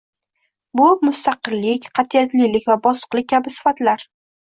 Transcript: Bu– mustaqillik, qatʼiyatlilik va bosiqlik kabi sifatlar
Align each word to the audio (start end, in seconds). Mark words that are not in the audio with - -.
Bu– 0.81 0.87
mustaqillik, 1.09 1.87
qatʼiyatlilik 2.01 2.69
va 2.73 2.81
bosiqlik 2.91 3.33
kabi 3.37 3.59
sifatlar 3.61 4.13